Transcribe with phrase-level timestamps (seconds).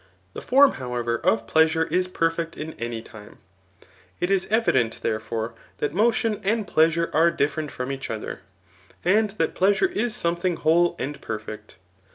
[0.33, 3.37] The form however of plea sure is perfect in any time.
[4.19, 8.41] It is evident, therefore, that modon and pleasure are different from each other,
[9.05, 11.75] an4 that pleasure is something whole and perfect.